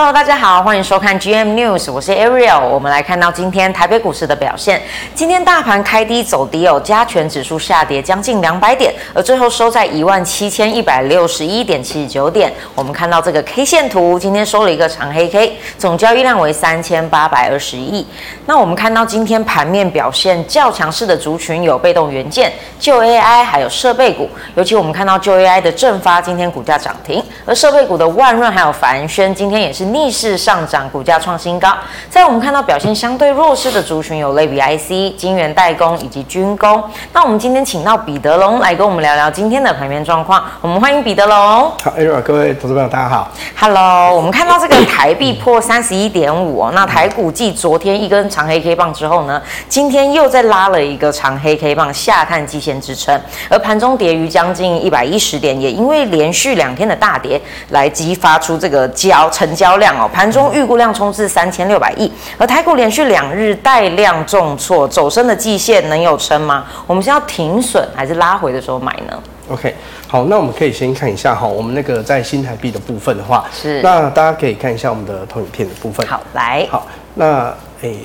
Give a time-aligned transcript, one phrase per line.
[0.00, 2.66] Hello，大家好，欢迎收看 GM News，我是 Ariel。
[2.66, 4.80] 我们来看到今天台北股市的表现。
[5.14, 12.50] 今天大盘开低走低哦，加权指数下跌将近两百点，而最后收在一万七千一百六十一点七十九点。
[12.74, 18.06] 我们看到这个 K 线图，今天收了一个长黑 K，总交易量为三千八百二十亿。
[18.46, 24.30] 那我们看到今天盘面表现较强势的族群有被动元件、旧 AI，还有设备股。
[24.54, 29.89] 尤其我们看到旧 AI 的正发今天股价涨停，而设备股的万润还有凡轩今天也是。
[29.92, 31.72] 逆势上涨，股价创新高。
[32.08, 36.82] 在我们看到表现相对弱势的族群有类比 IC、晶圆代工以及军工。
[37.12, 40.44] 那我们今天请到彼得龙来跟我们聊聊今天的盘面状况。
[40.60, 41.36] 我们欢迎彼得龙。
[41.36, 43.30] 好，Ariel，各位投资朋友，大家好。
[43.58, 46.70] Hello，我们看到这个台币破三十一点五哦。
[46.72, 59.79] 那台股继昨天一根长黑 K 棒之后呢，今天又再拉了一个长黑 K 棒下探季线支撑，而盘中跌逾将近一百一十点，也因为连续两天的大跌来激发出这个交成交。
[59.80, 62.08] 量哦，盘中预估量冲至三千六百亿，
[62.38, 66.64] 而台股连续两日带量重挫，走升的季线能有撑吗？
[66.86, 69.74] 我们是要停损还是拉回的时候买呢？OK，
[70.06, 76.06] 好，那我们可以先看一下哈，我们那个在新台币的部分的话，是，那大家可以看一下我们的投影片的部分。
[76.06, 77.98] 好，来，好，那诶。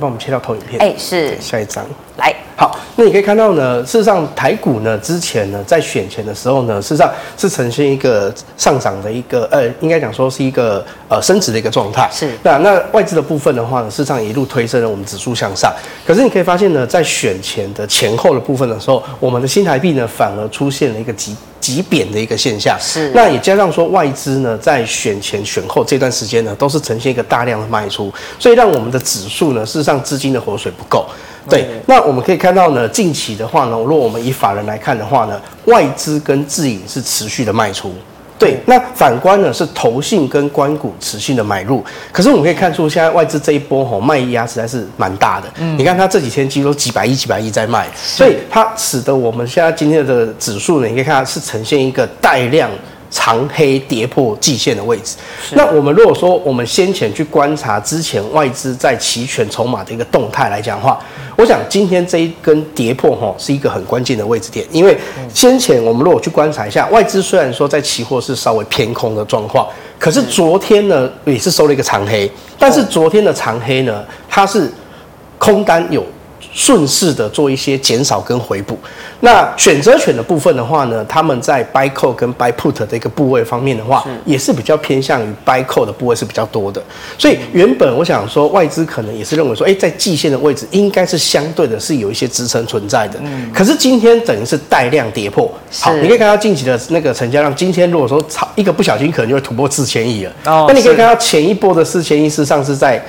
[0.00, 0.80] 帮我们切到投影片。
[0.80, 1.84] 哎，是下一张。
[2.16, 12.08] 来，好，那你可以看到呢，事实上台股呢，之前呢，在选前的时候呢，事实上是呈现一个上涨的一个，呃，应该讲说是一个呃升值的一个状态。
[12.12, 12.30] 是。
[12.42, 15.72] 那那外资的部分的话呢，事实上一路推升了我们指数向上。
[16.06, 21.36] 可是你可以发现呢，在选前的前后的部分的时候，我们的新台币呢，反而出现了一个急。
[21.64, 23.10] 急贬的一个现象，是。
[23.14, 31.06] 那也加上说外资呢，在选前选后这段时间呢，都是呈现一个大量的卖出，所以让我们的指数呢，事实上资金的活水不够。
[31.48, 37.92] 对，那我们可以看到呢，近期的话呢，如果我们以法人来看的话呢，外资跟自营是持续的卖出。
[38.36, 45.46] 对，那反观呢是投信跟关股持续的买入，可是我们可以看出现在外资这一波吼卖压实在是蛮大的。
[45.58, 52.68] 嗯，你看它这几天几乎都几百亿、几百亿在卖，所以它使得我们现在今天的指数呢，你可以看它是呈现一个带量
[53.14, 55.14] 长黑跌破季线的位置。
[55.52, 61.00] 那我们如果说我们先前去观察之前外资在期权筹码的一个动态来讲的话。
[61.36, 64.96] 我想今天这一根跌破哈是一个很关键的位置点，因为
[65.32, 69.66] 先前我们如果去观察一下，外资虽然说在期货是稍微偏空的状况，
[69.98, 74.72] 可是昨天呢也是收了一个长黑，但是昨天的长黑呢，它是
[75.36, 76.04] 空单有。
[76.52, 78.78] 顺势的做一些减少跟回补，
[79.20, 86.82] 那选择权的部分的话呢，他们在 buy call 跟 buy put 的一个部位方面的话，也是比较偏向于 buy call 的部位是比较多的，
[87.18, 93.50] 所以原本我想说外资可能也是认为说，哎，在季线的位置应该是相对的是有一些支撑存在的，嗯。
[93.52, 95.50] 可是今天等于是带量跌破，
[95.80, 103.02] 好，你可以看到近期的那个成交量，今天如果说炒一个不小心可能就会突破四千亿了，哦那你可以看到前一波的四千亿事实上是在。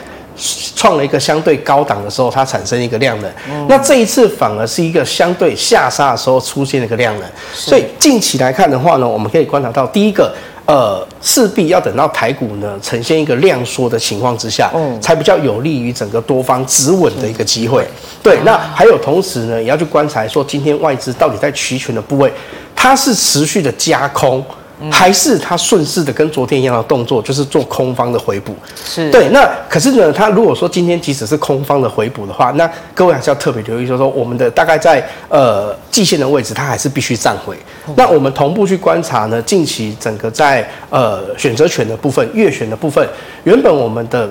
[0.75, 3.31] 创了一个相对高档的时候，它产生一个量能。
[3.67, 7.29] 那这一次反而是一个相对下杀的时候出现了一个量能。
[7.53, 10.33] 所以近期来看的话呢，我们可以观察到，第一个，
[10.65, 17.87] 呃，势必要等到台股呢呈现一个量缩的情况之下，嗯才比较有利于整个多方止稳的一个机会。
[18.21, 22.31] 对，那还有同时呢，也要去观察说，今天外资到底在期权的部位，
[22.75, 24.43] 它是持续的加空。
[24.91, 28.53] 还是他顺势的跟昨天一样的动作，就是做空方的回补。
[28.85, 29.29] 是对。
[29.29, 37.55] 那可是呢，他如果说今天即使是空方的回补的话，那各位还是要特别留意，就是说我们的大概在呃季线的位置，它还是必须站回。
[37.95, 43.07] 那我们同步去观察呢，近期整个在呃选择权的部分、月选的部分，
[43.45, 44.29] 原本我们的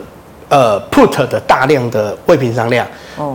[0.49, 2.87] 呃 put 的大量的未平仓量，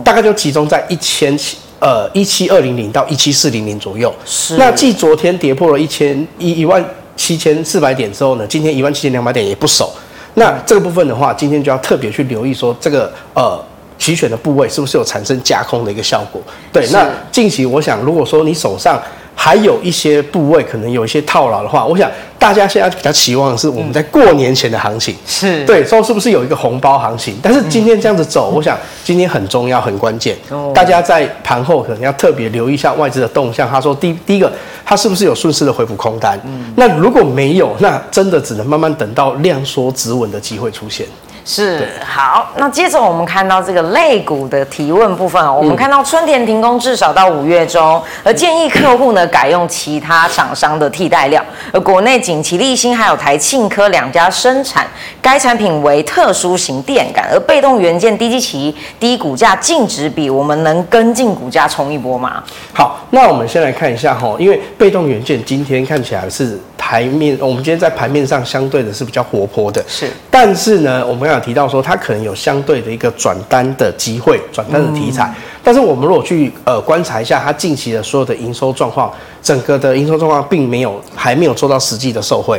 [0.04, 1.56] 大概就集中在一千七。
[1.80, 4.14] 呃，一七二零零到一七四零零左右。
[4.26, 4.58] 是。
[4.58, 6.84] 那继昨天跌破了一千一一万
[7.20, 9.92] 七千四百点之后呢，今天一万七千两百点也不守。
[10.32, 13.62] 那这个部分的话，今天就要特别去留意说，这个呃
[13.98, 16.40] 期权的部位是不是有产生加空的一个效果？
[16.72, 16.88] 对。
[16.90, 18.98] 那近期我想，如果说你手上。
[19.34, 27.36] 还有一些部位可能有一些套牢的话，我想大家现在比较期望的是我们在过年前的行情，是对，说是不是有一个红包行情？
[27.42, 30.36] 但是今天这样子走，我想今天很重要、很关键，
[30.74, 33.68] 大家在盘后可能要特别留意一下外资的动向。
[33.68, 34.52] 他说第第一个，
[34.84, 36.38] 他是不是有顺势的回补空单？
[36.76, 41.06] 那如果没有，那真的只能慢慢等到量缩止稳的机会出现。
[41.52, 54.86] 是好，那接着我们看到这个类股的提问部分哦，我们看到春田停工至少到五月中，而建议客户呢改用其他厂商的替代料，而国内景奇力新还有台庆科两家生产
[55.20, 62.40] 该产品为特殊型电感，而被动元件低基期、低股价净值比，我们能跟进股价冲一波吗？
[62.72, 66.56] 好，那我们先来看一下哈，因为被动元件今天看起来是。
[66.80, 70.08] 台面，我们今天在盘面上相对的是比较活泼的，是。
[70.30, 75.24] 但是呢，我们刚刚提到说，它可能有相对的一个转单的机会，转单的题材。
[75.26, 79.12] 嗯、但是我们如果去呃观察一下它近期的所有的营收状况，
[79.42, 82.58] 整个的营收状况并没有还没有做到实际的受惠。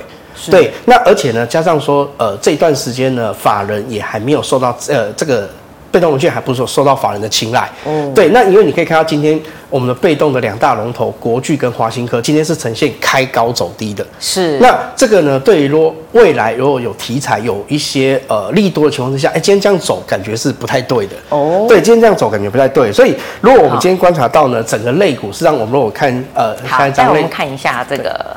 [0.51, 5.49] 对，那而且呢，加上说呃这段时间呢，法人也还没有受到呃这个。
[5.91, 9.39] 被动文件还不是说受到法人的青睐，哦，对，那因为你可以看到今天
[9.69, 14.57] 我们的被动的两大龙头国巨跟华新科今天是呈现开高走低的，是。
[14.59, 28.35] 那这个呢，对于说未来如果有题材有一些呃利多的情况之下，哎，今天这样走感觉是不太对的，哦，对，今天这样走感觉不太对，所以如果我们今天观察到呢，整个类股是让我们如果看呃，好，让我们看一下这个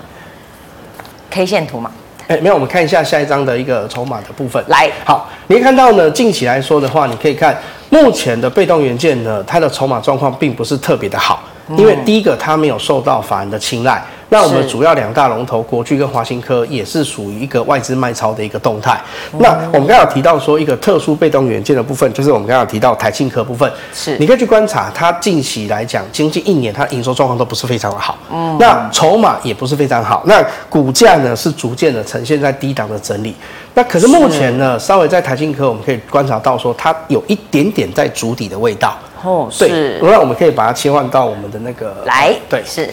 [1.30, 1.90] K 线图嘛。
[2.26, 4.62] 哎，没有，我们看一下下一张的一个筹码的部分。
[4.68, 7.54] 来，好，你看到呢，近期来说的话，你可以看
[7.90, 11.42] 目前的被动元件呢，它的筹码状况并不是特别的好，
[11.76, 14.02] 因为第一个它没有受到法人的青睐。
[14.30, 19.00] 那我们主要两大龙头国巨跟华新科也是属于一个外资卖超的一个动态。
[19.38, 33.36] 那我们刚刚有提到说一个特殊被动元件的部分，就是我们刚刚有提到台庆科部分，是你可以去观察它近期来讲，将近一年它营收状况都不是非常的好，嗯，那筹码也不是非常好，那股价呢是逐渐的呈现在低档的整理。
[33.74, 38.98] 那可是目前呢，稍微在台庆科我们可以观察到说它有一点点在筑底的味道。
[39.24, 39.98] 哦，是。
[40.02, 42.88] 那我们可以把它切换到我们的那个来，对，是。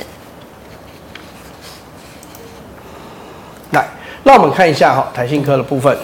[3.71, 3.85] 来，
[4.23, 5.95] 那我们看一下哈，台信科的部分。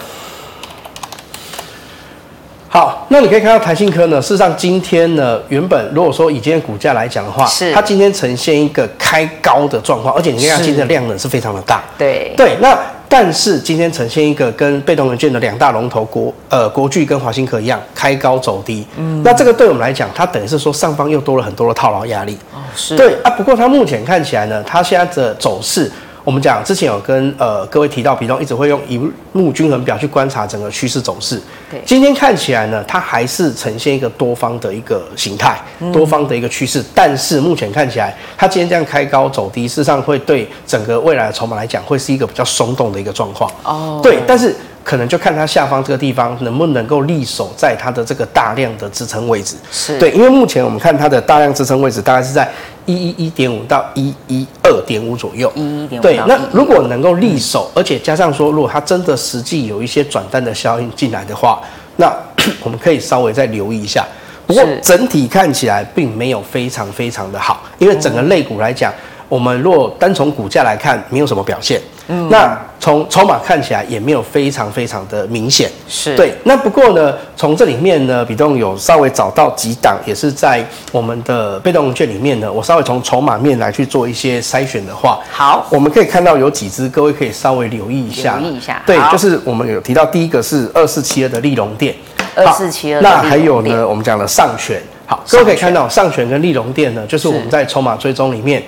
[2.70, 11.82] 好，那你可以看到台信科呢，事实上今天呢，原本如果说以今天股价来讲的话，是它今天呈现一个开高的状况，而且你看它今天的量呢是非常的大。
[11.98, 12.78] 对对，那
[13.10, 18.86] 但是今天呈现一个跟被动元件的两大龙头国呃国巨跟华新科一样，开高走低。
[18.98, 22.38] 嗯，那这个对我们来讲，它等于是说上方又多了很多的套牢压力。
[22.54, 22.96] 哦，是。
[22.96, 25.92] 对啊，不过它目前看起来呢，它现在的走势。
[26.28, 29.00] 我们讲之前有跟呃各位提到，比重一直会用一
[29.32, 31.42] 目均衡表去观察整个趋势走势。
[31.72, 35.58] 对，今天看起来呢，它还是呈现一个多方的一个形态，
[35.94, 36.84] 多方的一个趋势。
[36.94, 43.50] 但是目前看起来，它今天这样开高走低，事实上会对整个未来的筹码来讲，会是一个比较松动的一个状况。
[43.64, 44.54] 哦，对，但是。
[44.84, 52.50] 可能就看它下方这个地方能不能够立守在它的这个大量的支撑位置，是对，因为目前我们看它的大量支撑位置大概是在
[52.88, 56.04] 一一一点五到一一二点五左右，一一点五。
[56.04, 61.62] 对，那如果能够立守，而且加上说，如果它真的实际有一些转单的效应进来的话，
[61.98, 62.12] 那
[62.64, 64.04] 我们可以稍微再留意一下。
[64.48, 68.92] 不过整体看起来并没有非常非常的好，因为整个类股来讲。
[69.30, 71.82] 我们若单从股价来看，没有什么表现。
[72.08, 75.70] 嗯，那从筹码看起来也没有非常非常的明显。
[75.88, 76.34] 是对。
[76.44, 88.38] 那不过呢，从这里面呢，比动有稍微找到几档，也是在我们的被动券里面呢，我稍微从筹码面来去做一些筛选的话，好，我们可以看到有几只，各位可以稍微留意一下。
[88.38, 88.82] 留意一下。
[88.86, 91.94] 对，就是我们有提到第一个是二四七二的利隆店。
[92.36, 93.02] 二四七二。
[93.02, 94.82] 那还有呢，我们讲的上权。
[95.06, 98.64] 好，各位可以看到上诠跟利隆店呢，就是我们在筹码追踪里面。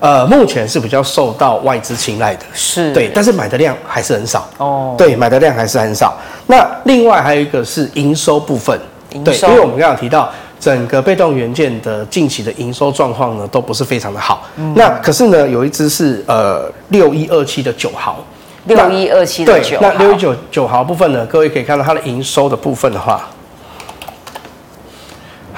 [0.00, 4.94] 呃，目前是比较受到外资青睐的，是对，但是买的量还是很少哦。
[4.96, 6.14] 对，买的量还是很少。
[6.46, 8.80] 那另外还有一个是营收部分，
[9.22, 14.48] 对，因为我们刚刚提到整个被动元件的近期的营收状况呢，都不是非常的好。
[14.56, 18.24] 嗯、那可是呢，有一支是呃六一二七的九毫，
[18.64, 23.28] 六一二七的九豪，那六一九九毫部分呢，各位可以看到它的营收的部分的话。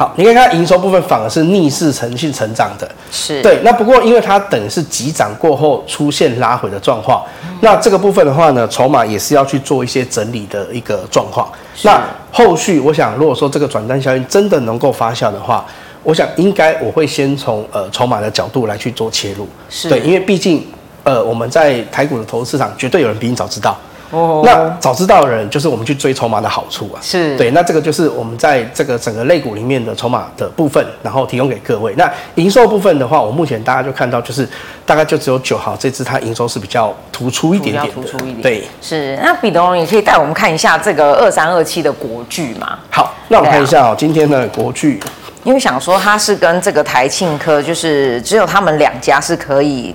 [0.02, 3.60] 好，你可以看营收部分反而是逆势呈现成长的，是对。
[3.62, 11.48] 那不过因为它等于是急涨过后出现拉回的状况，嗯、那这个部分的话呢，筹码也是要去做一些整理的一个状况。
[11.82, 15.64] 那后续我想，如果说这个转单效应真的能够发酵的话，
[16.02, 20.66] 我想应该我会先从呃筹码的角度来去做切入，是对，因为毕竟
[21.04, 23.78] 呃我们在台股的投资市场绝对有人比你早知道。
[24.12, 31.94] 哦，那早知道的人就是我们去追筹码的好处啊，是对，那这个就是我们在这个整个类股里面的筹码的部分，然后提供给各位。
[31.96, 34.46] 那营收部分的话，我目前大家就看到就是
[34.84, 39.18] 大概就只有九号这支它营收是比较突出一点点的，突出一点，对，是。
[39.22, 42.78] 那彼得，你可以带我们看一下这个二三二七的国巨嘛？
[42.90, 45.00] 好，那我们看一下哦，今天的国巨，
[45.42, 49.94] 因为想说它是跟这个台庆科，就是只有他们两家是可以。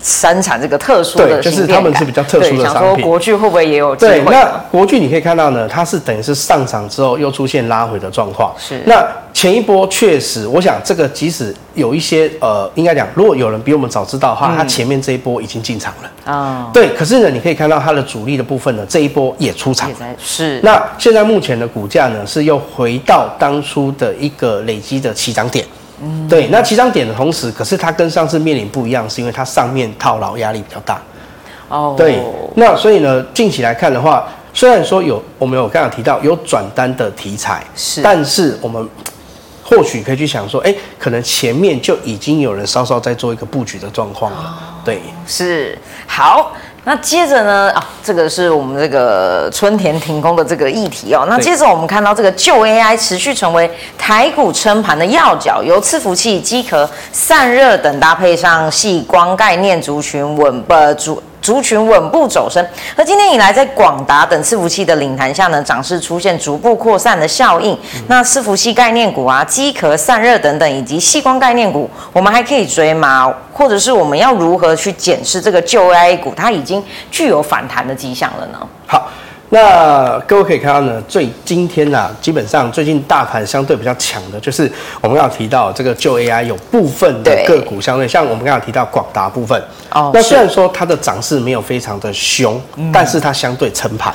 [0.00, 2.72] 生产这个特殊的，对，就是他们是比较特殊的商品。
[2.72, 3.96] 想说国巨会不会也有？
[3.96, 8.54] 对，那国巨你可以看到呢，它是等于是上涨之后又出现拉回的状况。
[8.56, 8.80] 是。
[8.86, 16.32] 那前一波确实，我想这个即使有一些呃，应该讲，如果有人比我们早知道的话，它、嗯、前面这一波已经进场了。
[16.32, 16.70] 啊、哦。
[16.72, 19.90] 对，可是呢，你可以看到它的主力的部分呢，这一波也出场。
[20.18, 20.60] 是。
[20.62, 25.64] 那现在目前的股价呢，是又回到当初的一个累积的起涨点。
[26.02, 31.00] 嗯，对，那起涨点的同时，可是它跟上次面临不一样，是因为它上面套牢压力比较大。
[31.68, 32.22] 哦，对，
[32.54, 38.88] 那所以呢，近期来看的话，虽然说有我们有刚刚提到有转单的题材，是，但是我们
[39.62, 46.52] 或许可以去想说，哎，可能前面就已经有人稍稍在做一个布局的状况了，哦、对，是，好。
[46.88, 47.70] 那接着呢？
[47.74, 51.26] 啊，这个是我们这个春田停工的这个议题哦。
[51.28, 61.22] 那接着我们看到这个旧 AI 持续成为台股撑盘的要角，由伺服器、机壳、散热等搭配上细光概念族群稳不住。
[61.48, 62.62] 族群稳步走升，
[62.94, 67.74] 而今年以来，在广达等伺服器的领谈下呢，涨势出现逐步扩散的效应。
[68.06, 73.32] 那伺服器概念股啊、机壳散热等等，以及细光概念股，我们还可以追吗？
[73.50, 78.58] 或者是我们要如何去检视这个旧 AI 股，它已经具有反弹的迹象了呢？
[78.86, 79.08] 好。
[79.50, 94.14] 那各位可以看到呢，最今天、啊，基本上最近大盘相对比较强的，就是我们要提到这个旧 AI 有部分的个股相对，像我们刚刚提到广达部分，哦，那虽然说它的涨势没有非常的凶，嗯、但是它相对撑盘。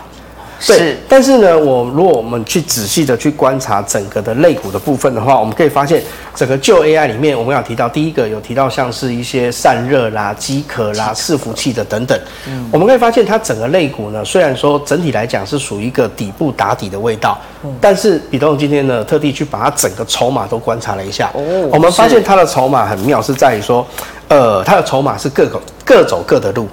[0.66, 6.02] 对，是但是呢，我如果我们去仔细的去观察整个的类股的部分的话，我们可以发现，
[6.34, 12.18] 整个旧 AI 里面，我们要提到第一个有提到像是一些散热啦、机壳啦、伺服器的等等。
[12.48, 23.86] 嗯，我们可以发现它整个类股呢，虽然说整体来讲是属于一个底部打底的味道，嗯，但是比东今天呢特地去把它整个筹码都观察了一下，哦，我们发现它的筹码很妙，是在于说，
[24.30, 26.68] 呃，它的筹码是各走各走各的路，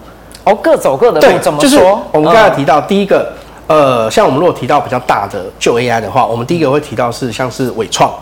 [0.45, 1.69] 哦，各走各的路，对，怎么说？
[1.69, 3.33] 就是我们刚才提到第一个。
[3.71, 8.13] 呃，像我们如果提到比较大的旧 AI 的话，我们第一个会提到是像是纬创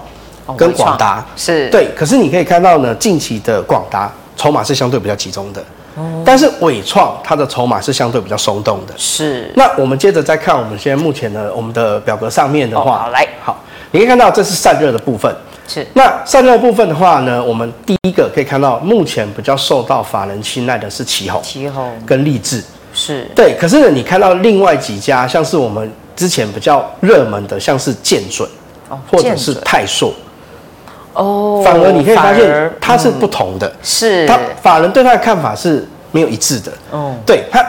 [0.59, 1.89] 跟广达，是对。
[1.97, 5.65] 可是你可以看到呢，近期的广达筹码是相对比较集中的，
[5.95, 9.51] 哦，但是纬创它的筹码是相对比较松动的，是。
[9.57, 13.57] 那我们接着再看我们现在目前的我们的表格上面的话，好来，好，
[13.93, 15.35] 你可以看到这是散热的部分，
[15.67, 15.87] 是。
[15.95, 22.63] 那散热部分的话呢，我们第一个可以看到目前比较受到法人青睐的是旗宏、旗宏跟力智。
[22.93, 23.27] 是。
[23.35, 28.49] 对，可是呢，你看到另外几家，像是我们之前比较热门的，像是建准，
[28.89, 30.13] 哦，或者是泰硕，
[31.13, 37.65] 哦，反而你可以发现它是不同的，嗯、是，他法人对它的看法是没有一致的，哦，对，它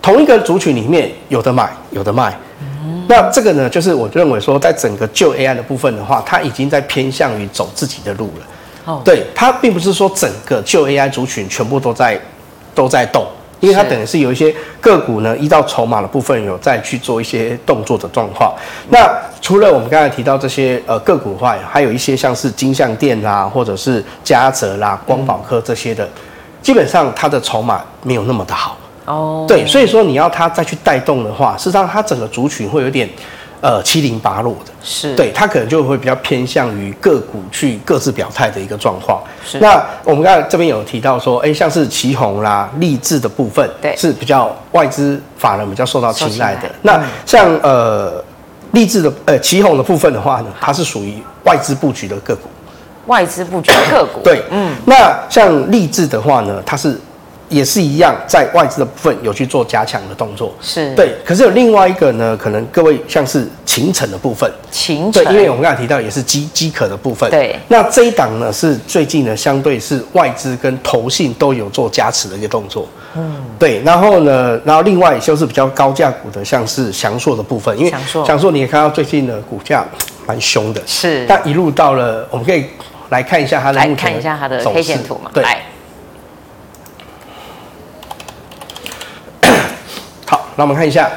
[0.00, 8.46] 同一个族群里面有的买，有的卖，嗯、那这个呢，就是我认为说，在整个旧 AI 的部分的话，它已经在偏向于走自己的路了，
[8.86, 12.18] 哦，对，它并不是说整个旧 AI 族群全部都在
[12.74, 13.26] 都在动。
[13.60, 18.52] 因为它等于是有一些个股呢，依照筹码的部分有再去做一些动作的状况。
[18.88, 19.08] 那
[19.40, 26.08] 除了我们刚才提到这些呃个股外，还有一些像是金像店啦，或者是嘉泽啦、光宝科这些的，
[26.60, 28.76] 基本上它的筹码没有那么的好。
[29.04, 33.08] 哦，对，所以说你要它再去带动的话，事实上它整个族群会有点。
[33.60, 39.22] 呃，七零八落的，是对，它可能就会比较偏向于个股去各自表态的一个状况。
[39.44, 46.62] 是，那我们刚才这边有提到说，哎，像是奇鋐啦、励志的部分，对，是比较外资法人比较受到青睐的。
[46.80, 48.24] 那像呃，
[48.72, 52.48] 励志的呃奇鋐的部分的话呢，它是属于外资布局的个股。
[53.06, 54.74] 外资布局的个股，对，嗯。
[54.86, 56.98] 那像力智的话呢，它是。
[57.50, 61.16] 也是一样，在外资的部分有去做加强的动作，是对。
[61.24, 67.58] 可是有另外一个呢，可能各位像是秦城的部分，秦城，对，因为我们刚才提到也是饥饥渴的部分，对。
[67.66, 73.82] 那这一档呢，是最近呢，相对是外资跟投信都有做加持的一个动作，嗯，对。
[73.82, 79.84] 然后呢，然后另外就是比较高价股的，像是翔硕的部分，因为翔硕，祥硕你也看到最近的股价
[80.24, 81.26] 蛮凶的，是。
[81.26, 82.66] 但一路到了，我们可以
[83.08, 85.44] 来看一下它的，来看一下它的 K 线图嘛，对。
[90.56, 91.10] 那我们看一下，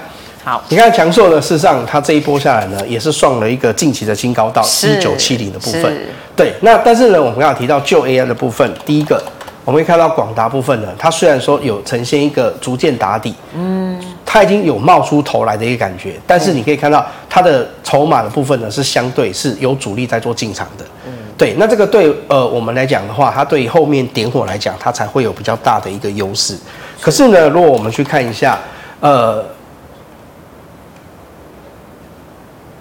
[0.44, 5.98] 好，你看强硕呢，事实上它这一波下来呢，也是创了一个近期的新高到一九七零的部分。
[6.36, 9.24] 对，那但是呢，我们刚刚提到旧 AI 的部分，第一个
[9.64, 20.84] 我们会看到广达部分呢，它虽然说有呈现一个逐渐打底，嗯，它已经有冒出头来的一个感觉，但是你可以看到它的筹码的部分呢，是相对是有主力在做进场的。
[21.06, 26.58] 嗯，对，那这个对呃我们来讲的话，它对后面点火来讲，它才会有比较大的一个优势。
[27.00, 28.60] 可是呢，如果我们去看一下。
[29.04, 29.44] 呃，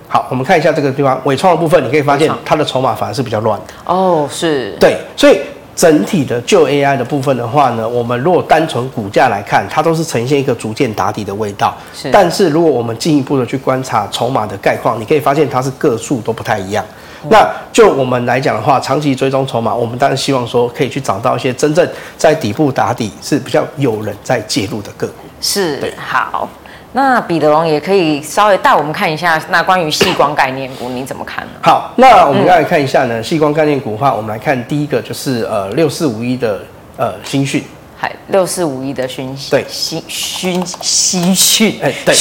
[0.07, 3.75] 好，我们看一下这个地方尾创的部分，你可以发现它的筹码反而是比较乱的。
[3.87, 4.77] 哦，是。
[4.79, 5.41] 对，所以
[5.75, 11.77] 整体的旧 AI 的部分的话呢，我们如果单纯股价来看，它都是呈现一个逐渐打底的味道。
[11.93, 12.09] 是。
[12.13, 16.85] 但是如果我们进一步的去观察筹码的概况，你可以发现它是个数都不太一样。
[17.25, 21.85] 嗯、那就我们来讲的话，长期追踪筹码，我们当然希望说可以去找到一些真正
[22.17, 25.15] 在底部打底是比较有人在介入的个股。
[25.43, 26.49] 是，好，
[26.93, 31.51] 那彼得龙也可以稍微带我们看一下，那关于细光概念股你怎么看呢？
[31.61, 36.63] 好，那我们要来看一下呢，细、嗯、光概念股的话，我们来看第一个就是呃六四五一的
[36.97, 37.63] 呃新讯。
[38.03, 42.13] 还六四五一的讯息，对，新讯息讯，哎，对，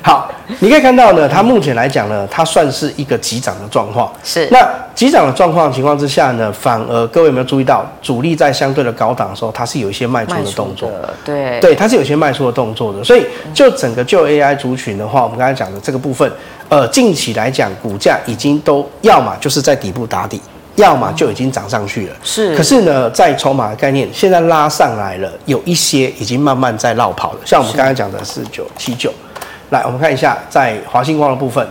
[0.00, 4.12] 好，你可以看到呢，它目前来讲呢，它算是一个急涨的状况。
[4.22, 4.64] 是，那
[4.94, 10.88] 急涨的状况情况之下呢，反而各位有没有注意到，主力在相对的高档的时候，它是有一些卖出的动作，
[11.24, 13.02] 对，对，它是有一些卖出的动作的。
[13.02, 16.30] 所以就整个就 AI 族群的话，我们刚才讲的这个部分，
[16.68, 20.40] 呃，近期来讲，股价已经都要么就是在底部打底。
[20.76, 22.56] 要么就已经涨上去了，是。
[22.56, 27.40] 可是呢，在筹码的概念，现在拉上来了，有一些已经慢慢在落跑了。
[27.44, 29.12] 像我们刚才讲的四九七九，
[29.70, 31.66] 来，我们看一下在华星光的部分。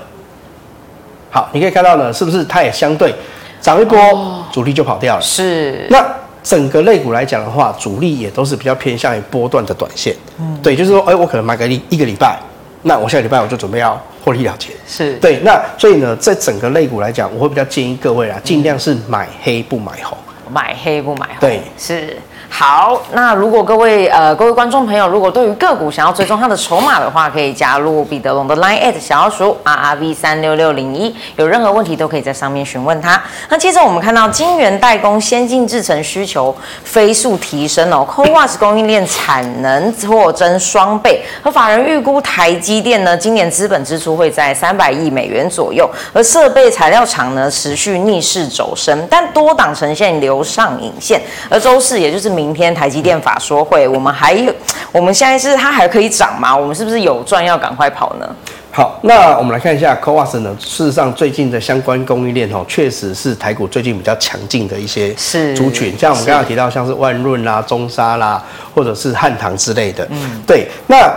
[1.30, 3.14] 好，你可以看到呢，是不是它也相对
[3.60, 5.22] 涨一波，哦，主力就跑掉了？
[5.22, 5.88] 是。
[5.90, 6.06] 那
[6.42, 10.16] 整个类股来讲的话，主力也都是比较偏向于波段的短线。
[10.40, 12.40] 嗯，对，就是说，哎，我可能买个一一个礼拜，
[12.84, 14.00] 那我下个礼拜我就准备要。
[14.26, 20.18] 获利了结是对，那所以呢，在整个类股来讲，我会比较建议各位啊，尽量是买黑不买红，
[20.50, 22.16] 买黑不买红，对，是。
[22.56, 33.20] 好，那如果各位呃各位观众朋友，如果对于个股想要追踪它的筹码的话，可以加入彼得龙的 Line at 小老鼠 R R V 三六六零一，有任何问题都可以在上面询问他。
[33.50, 51.20] 那接着我们看到晶圆代工先进制程需求飞速提升哦，Co wa s 供应链产能扩增双倍，和法人预估台积电呢今年资本支出会在三百亿美元左右，而设备材料厂呢持续逆势走升，但多档呈现流上影线，
[51.50, 52.43] 而周四也就是明。
[52.44, 54.54] 明天台积电法说会，我们还有，
[54.92, 56.54] 我们现在是它还可以涨吗？
[56.54, 58.30] 我们是不是有赚要赶快跑呢？
[58.70, 65.14] 好，那我们来看一下 CoWoS 呢，事实上最近的相关供应链哦，确实是台股最近比较强劲的一些
[65.56, 68.44] 族群，像我们刚刚提到像是万润啦、中沙啦，
[68.76, 70.06] 或者是汉唐之类的。
[70.10, 70.68] 嗯，对。
[70.88, 71.10] 那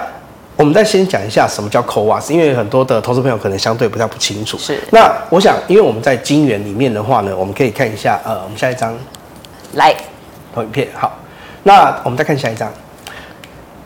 [0.57, 4.57] 我们再先讲一下什么叫 CoWoS，因为很多的投资朋友可能相对比较不清楚。
[4.59, 4.81] 是。
[4.91, 8.95] 那我想，因为我们在金元里面的话呢，我们可以看一下，呃，我们下一张
[9.73, 9.93] 来。
[10.57, 11.15] 投影片好，
[11.65, 12.73] 那我们再看下一张。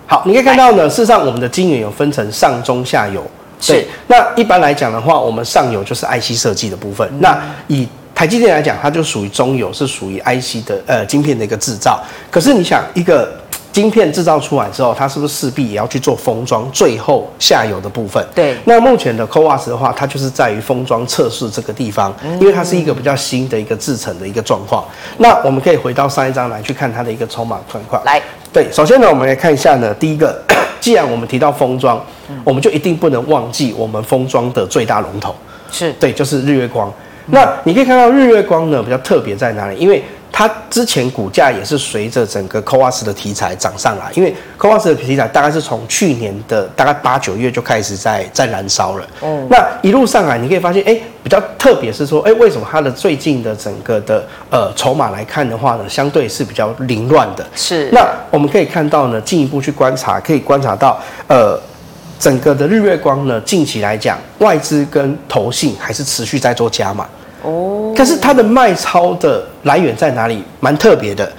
[0.06, 3.28] 好，你可以看到呢，事实上我们的晶圆有分成上中下游。
[3.66, 3.88] 对是。
[4.06, 7.08] 那一般来讲的话，我们上游就是 IC 设计的部分。
[7.10, 12.00] 嗯、那以台积电来讲，它就属于中游，是属于 IC 的呃晶片的一个制造。
[12.30, 13.39] 可是你想一个。
[13.72, 16.68] 晶片制造出来之后，它是不是势必也要去做封装？
[16.72, 18.24] 最后下游的部分。
[18.34, 18.56] 对。
[18.64, 24.84] 那目前的 CoWoS 的话，它就是在于封装测试这个地方，因为它是一个比较新的一个制成的一个状况。
[25.18, 28.02] 那我们可以回到上一张来去看它的一个筹码状况。
[28.04, 28.20] 来，
[28.52, 30.40] 对，首先呢，我们来看一下呢，第一个，
[30.80, 32.04] 既然我们提到封装，
[32.42, 35.34] 我们就一定不能忘记我们封装的最大龙头。
[35.70, 36.92] 是对，就是日月光。
[37.26, 39.76] 那你可以看到日月光呢，比较特别在哪里？
[39.76, 40.02] 因为
[40.40, 49.06] 它之前股价也是随着整个 CoWoS 的题材涨上来，因为 CoWoS 的题材大概是从去年的大概八九月就开始在在燃烧了。
[49.20, 57.46] 嗯，那一路上来，你可以发现，哎，比较特别是说，哎，为什么它的最近的整个的呃筹码来看的话呢，相对是比较凌乱的。
[57.54, 57.90] 是。
[57.92, 60.98] 那我们可以看到呢，进一步去观察，可以观察到，
[61.28, 61.60] 呃，
[62.18, 67.06] 整个的日月光呢，近期来讲，外资跟投信还是持续在做加码。
[67.42, 70.44] 哦，可是它的卖超的来源在哪里？
[70.60, 71.32] 蛮特别的，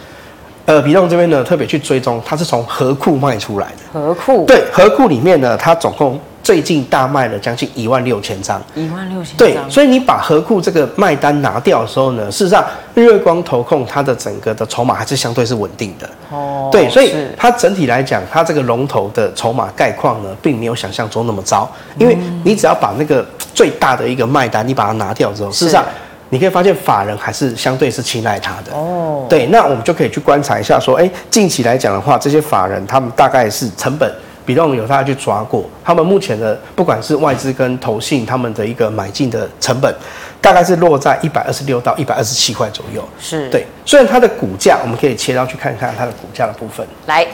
[0.66, 4.00] 呃，比动这边呢，特别去追踪，它是从河库卖出来的。
[4.00, 4.46] 河库？
[4.46, 6.20] 对，河库里面呢，它总共。
[6.44, 9.38] 最近大卖了将近一万六千张，一万六千张。
[9.38, 16.10] 对，所以你把合库这个卖单拿掉的时候呢，事实上日月光投控它的整个的筹码还是相对是稳定的。
[16.32, 21.70] 哦，对，所以它整体来讲，它这个龙头的筹码概况呢，并没有想象中那么糟。
[21.98, 25.86] 因为你只要把那个最大的一个卖单你把它拿掉之后，事实上
[26.30, 28.74] 你可以发现法人还是相对是青睐它的。
[28.74, 34.12] 哦，对，那我们就可以去观察一下，说，哎，近期来讲的话，这些法人他们大概是成本。
[34.52, 39.96] 比动有大家去抓过，他们目前的不管是外资跟投信，他们的一个买进的成本，
[40.42, 43.02] 大概是落在一百二十六到一百二十七块左右。
[43.18, 46.86] 是对，虽然它的股价，我们可以切到去看看它的股价的部分。
[47.06, 47.26] 来，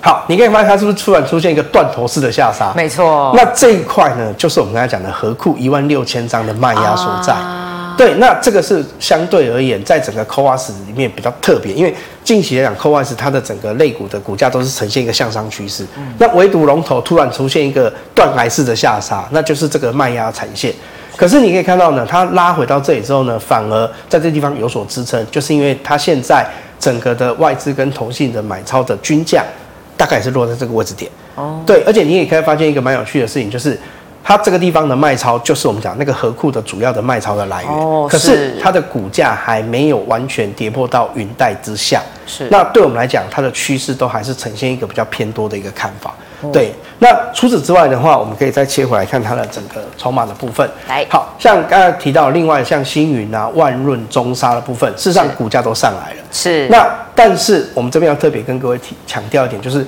[0.00, 2.72] 好，你可以发现它是不是突然出现一个断头式的下杀？
[2.74, 3.32] 没错。
[3.36, 7.32] 那这一块呢，就是我们刚才讲的合库一万六千张的卖压所在。
[7.32, 15.84] 啊对，那这个是相对而言，在整个 CoWoS 里面比较特别，因为近期来讲，CoWoS 它的整个类股的股价都是呈现一个向上趋势。
[15.96, 20.72] 嗯、那唯独龙头突然出现一个断崖式的下杀，那就是这个卖压产线。
[21.16, 26.44] 可是你可以看到呢，它拉回到这里之后呢，反而在这地方有所支撑，就是因为它现在
[26.80, 29.44] 整个的外资跟投信的买超的均价，
[29.96, 31.10] 大概也是落在这个位置点。
[31.36, 33.78] 哦，对，而且你也可以发现一个蛮有趣的事情，就是。
[34.24, 37.70] 它这个地方的卖超就是我们讲那个河库的主要的卖超的来源。
[37.70, 42.00] 哦，可是它的股价还没有完全跌破到云带之下。
[42.26, 42.48] 是。
[42.50, 46.14] 那对我们来讲，它的趋势都还是呈现一个比较偏多的一个看法。
[46.52, 50.68] 对，那除此之外的话，我们可以再切回来看它的整个筹码的部分。
[50.88, 56.16] 来，好像刚才提到，另外像星云啊、万润、中沙的部分，事实上股价都上来了。
[56.30, 56.68] 是。
[56.68, 59.86] 那但是我们这边要特别跟各位提强调一点，就是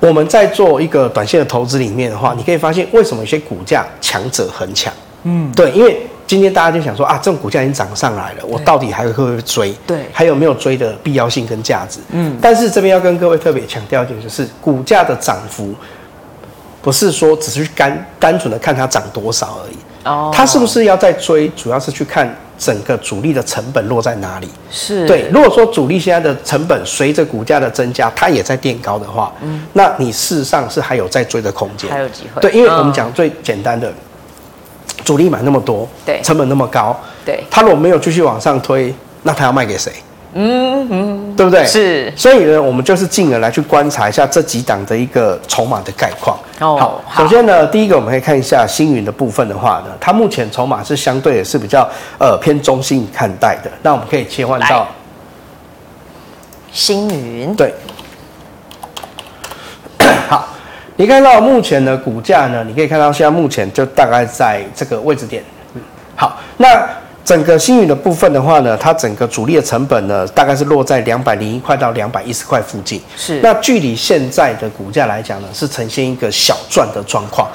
[0.00, 4.92] 我们在做一个短线的投资里面的话，你可以发现为什么有些股价强者恒强？
[5.22, 6.00] 嗯，对，因为。
[6.26, 9.74] 今天大家就想说啊，这种股价已经涨上来了，我到底还会不会追？
[9.84, 11.98] 对，还有没有追的必要性跟价值？
[12.10, 15.74] 嗯，但是这边要跟各位特别强调一点，就是股价的涨幅
[16.80, 19.76] 不是说只是单单纯的看它涨多少而已。
[20.04, 21.48] 哦，它是不是要再追？
[21.56, 24.48] 主要是去看整个主力的成本落在哪里。
[24.70, 25.28] 是对。
[25.32, 32.40] 如果说主力现在的成本随着股价的增加，它也在垫高的话，嗯，那你事实上是还有再追的空间，还有机会。
[32.40, 33.90] 对，因为我们讲最简单的。
[35.02, 36.94] 主力买那么多，对，成本那么高，
[37.24, 39.90] 对，他如果没有继续往上推，那他要卖给谁？
[40.32, 41.64] 嗯嗯，对不对？
[41.64, 46.38] 是，所以呢，我们就是进而来去观察一下这几档的一个筹码的概况。
[46.60, 51.88] 哦，好，首先呢，第一个我们可以看一下星云的部分的话呢，它目前筹码是相对也是比较
[52.18, 53.70] 呃偏中性看待的。
[53.82, 54.86] 那我们可以切换到
[56.72, 57.74] 星云，对，
[60.28, 60.46] 好。
[60.96, 62.62] 你看到目前的股价呢？
[62.62, 65.42] 你可以看到现在目前就大概在这个位置点。
[65.72, 65.80] 嗯，
[66.14, 66.86] 好，那
[67.24, 73.00] 整个新云的部分的话呢，它整个主力的成本呢，大概是落在两百零一块到两百一十块附近。
[73.16, 73.40] 是。
[73.42, 77.48] 那距离现在的股价来讲呢，是呈现一个小赚的状况，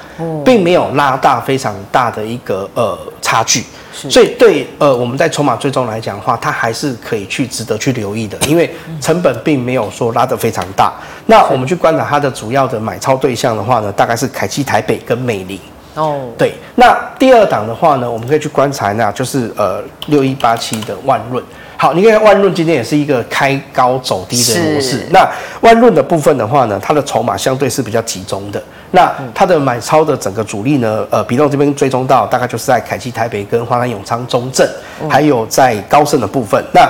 [0.46, 3.64] 并没有拉大非常大的一个呃差距。
[3.92, 8.70] 所以对呃我们在筹码追踪来讲的话，它还是可以去值得去留意的，因为
[9.02, 10.94] 成本并没有说拉得非常大。
[11.26, 15.60] 那我们去观察它的主要的买超对象的话呢，大概是凯基台北跟美林。
[15.96, 16.54] 哦，对。
[16.76, 21.44] 那第二档的话呢，我们可以去观察那就是呃六一八七的万润。
[21.78, 25.06] 好，你看万润今天也是一个开高走低的模式。
[25.12, 25.28] 那
[25.60, 28.62] 万润的部分的话呢，它的筹码相对是比较集中的。
[28.92, 34.66] 那它的买超的整个主力呢，呃，比重这边追踪到大概就是在凯基台北跟华南永昌中正，
[35.10, 36.64] 还有在高盛的部分。
[36.74, 36.90] 那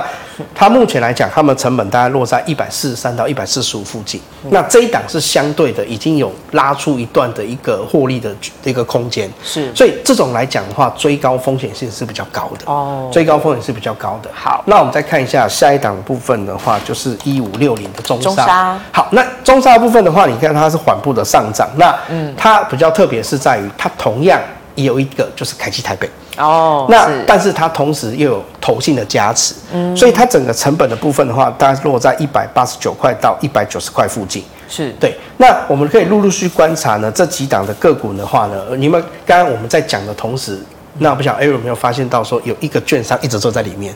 [0.54, 4.20] 它目前来讲，它们成本大概落在一百四十三到一百四十五附近。
[4.50, 9.30] 那这一档是相对的，已经有拉出一段的一个获利的一个空间。
[9.42, 12.70] 是，所以这种来讲的话，追高风险性是比较高的。
[12.70, 14.30] 哦，追高风险是比较高的。
[14.32, 18.78] 好，那我们再看一下下一档部分的话，就是一五六零的中沙。
[18.92, 21.68] 好，那中沙部分的话，你看它是缓步的上涨。
[21.76, 24.40] 那嗯，它比较特别是在于，它同样
[24.74, 26.08] 也有一个就是凯基台北。
[26.36, 34.90] 哦，那但是它同时又有投信的加持，嗯，所以它整个成本的部分的话，大概落在一百八十九块到一百九十块附近，是。
[35.00, 35.16] 对。
[35.38, 40.60] 那我们可以陆陆续续观察呢，这几档的个股的话呢，你们刚刚我们在讲的同时，
[40.98, 43.94] 那我不晓得 Ariel 有没有发现到说有一个券商一直坐在里面，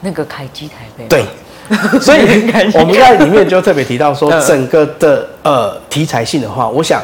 [0.00, 1.24] 那个凯基 台北，对，
[2.00, 7.02] 所以我们在里面就特别提到说，整个的呃题材性的话，我想。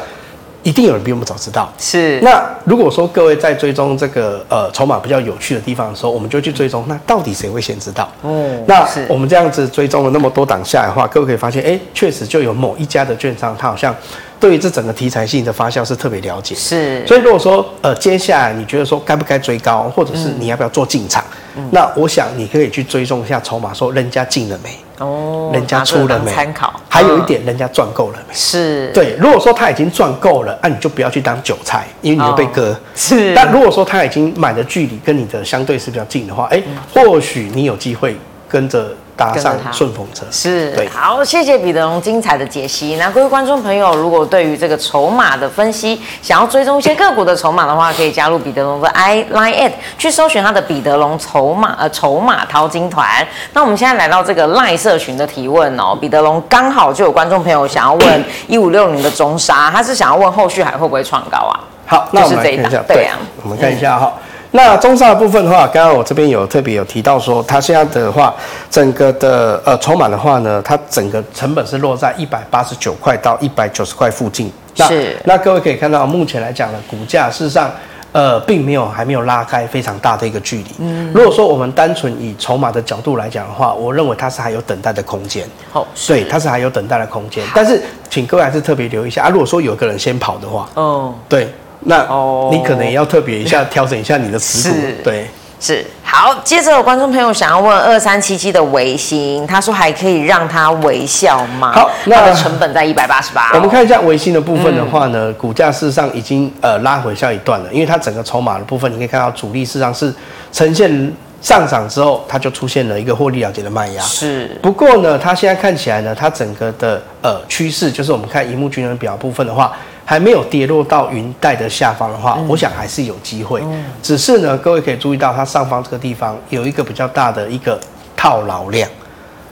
[0.63, 1.71] 一定有人比我们早知道。
[1.77, 2.19] 是。
[2.21, 6.85] 那如果说各位在追踪这个呃筹码比较有趣的地方的时候，我们就去追踪。
[6.87, 8.09] 那到底谁会先知道？
[8.21, 8.63] 哦。
[8.67, 13.95] 那我们这样子追踪了那么多档下来的话，各位可以发现，哎，确实就有某一家的券商，它好像
[14.41, 16.55] 对于这整个题材性的发酵是特别了解。
[16.55, 17.05] 是。
[17.07, 21.23] 所以如果说呃接下来你觉得说该不该追高，或者是你要不要做进场，
[21.55, 24.69] 嗯、那我想你可以去追踪一下筹码，说人家进了没？
[24.97, 26.31] 哦，人家出了没？
[26.31, 28.33] 参考，还有一点，人家赚够了没？
[28.33, 29.15] 是对。
[29.19, 32.75] 如果说他已经赚够了，那你就不要去当韭菜，因为你会被割。
[32.95, 33.33] 是。
[33.35, 36.61] 但如果说他已经买的距离跟你的相对是比较近的话，哎，
[36.93, 38.15] 或许你有机会
[38.51, 38.89] 跟着。
[39.13, 42.95] 搭上顺风车是对，好，谢谢彼得龙精彩的解析。
[42.95, 53.05] 那各位观众朋友，如果对于这个筹码的分析，想要追踪一些个股的筹码的话，可以加入彼得龙的 i line at 去搜寻他的彼得龙筹码呃筹码淘金团。
[53.53, 61.59] 那我们现在来到这个赖社群的提问哦，彼得龙刚好就有观众朋友想要问一五六零的中沙，他是想要问后续还会不会创高啊？
[61.85, 64.13] 好，那我们看一下，对啊，我们看一下哈。
[64.53, 68.35] 那中沙的部分的话，刚刚我这边有特别有提到说，它现在的话，
[68.69, 74.51] 整个的呃筹码的话呢，它整个成本是落在一百八十九块到一百九十块附近。
[74.75, 75.17] 是。
[75.23, 77.71] 那各位可以看到，目前来讲呢，股价事实上
[78.11, 80.65] 呃并没有还没有拉开非常大的一个距离。
[80.79, 81.09] 嗯。
[81.13, 85.47] 如果说我们单纯以筹码的角度来讲的话，我认为它是还有等待的空间。
[85.71, 85.87] 好。
[86.07, 87.41] 对，它是还有等待的空间。
[87.55, 91.47] 但是，请各位还是特别留意一下啊，如果说有个人先跑的话，哦，对。
[91.81, 92.07] 那
[92.51, 95.27] 你可能也要特别一下调整一下你的持股，对，
[95.59, 101.71] 是好，接着有观众朋友想要问二三七七的维新，他说还可以让他微笑吗？
[101.71, 103.51] 好，那它的成本在一百八十八。
[103.55, 110.13] 我们看一下维新的部分的话呢，嗯、股价事实上已经呃拉回下一段了，因为它整个筹码的部分，你可以看到主力事实上是
[110.51, 114.03] 呈现上涨之后，它就出现了一个获利了结的卖压。
[114.03, 119.73] 是，不过呢，它现在看起来呢，它整个的呃趋势，就是我们看荧幕均衡表部分的话。
[120.11, 123.61] 还没有跌落到云带的下方的话，嗯、我想还是有机会。
[123.63, 127.79] 嗯、只是呢，各位可以注意到它上方这个地方有一个比较大的一个
[128.13, 128.89] 套牢量。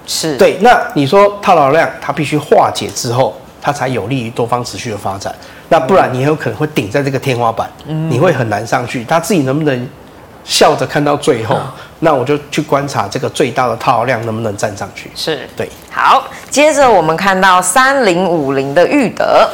[0.05, 0.57] 是对。
[0.59, 5.33] 那你说套牢量，它必须化解之后，它才有利于多方持续的发展。
[5.69, 9.05] 那不然你很有可能会顶在这个天花板，嗯、你会很难上去。
[9.05, 9.89] 它自己能不能
[10.43, 11.55] 笑着看到最后？
[11.55, 15.09] 嗯、那我就去观察这个最大的套牢量能不能站上去。
[15.15, 15.69] 是对。
[15.89, 19.49] 好，接着我们看到三零五零的裕德。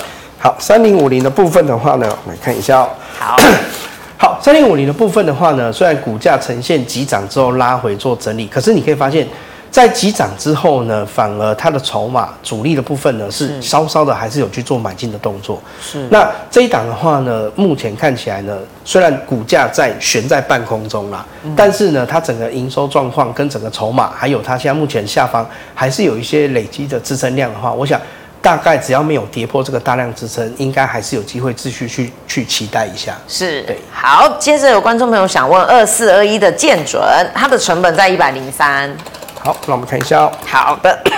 [0.46, 2.90] 好，三零五零的部分的话呢，我们来看一下哦。
[3.18, 3.36] 好，
[4.16, 9.28] 好，三零五零的部分的话呢，虽然股价呈现急涨之后拉回做整理，可是你可以发现，
[9.72, 15.60] 在急涨之后呢，反而它的筹码主力的部分呢是稍稍的还是有去做买进的动作。
[15.82, 16.08] 是。
[16.12, 28.00] 那这一档的话呢，目前看起来呢，虽然股价在悬在半空中啦，嗯、但是呢，它整个营收状况跟整个筹码，还有它现在目前下方还是有一些累积的支撑量的话，我想。
[28.46, 33.18] 大概只要没有跌破这个大量支撑，应该还是有机会继续去去期待一下。
[33.28, 33.76] 是，对。
[33.92, 37.02] 好，接着有观众朋友想问二四二一的建准，
[37.34, 38.96] 它的成本在一百零三。
[39.42, 40.32] 好，那我们看一下哦。
[40.46, 40.96] 好的。